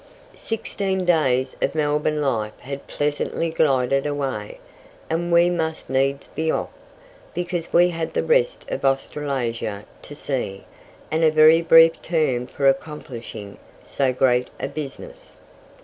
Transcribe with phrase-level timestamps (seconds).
[0.33, 4.57] Sixteen days of Melbourne life had pleasantly glided away,
[5.11, 6.71] and we must needs be off,
[7.35, 10.65] because we had the rest of Australasia to see,
[11.11, 15.37] and a very brief term for accomplishing so great a business.